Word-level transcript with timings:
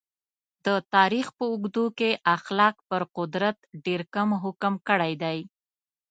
د 0.65 0.67
تاریخ 0.95 1.27
په 1.37 1.43
اوږدو 1.51 1.85
کې 1.97 2.09
اخلاق 2.35 2.75
پر 2.89 3.01
قدرت 3.17 3.57
ډېر 3.85 4.01
کم 4.13 4.29
حکم 4.43 4.73
کړی 4.87 5.13
دی. 5.23 5.39